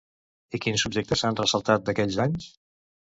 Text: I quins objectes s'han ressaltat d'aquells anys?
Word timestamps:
I 0.57 0.59
quins 0.65 0.85
objectes 0.89 1.21
s'han 1.23 1.37
ressaltat 1.41 1.85
d'aquells 1.91 2.19
anys? 2.29 2.49